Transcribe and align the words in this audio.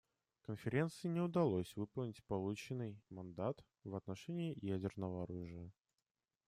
Конференции 0.47 1.07
не 1.07 1.19
удалось 1.21 1.75
выполнить 1.75 2.23
полученный 2.23 2.99
мандат 3.11 3.63
в 3.83 3.95
отношении 3.95 4.57
ядерного 4.65 5.27
разоружения. 5.27 5.75